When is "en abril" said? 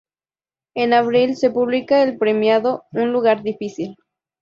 0.73-1.35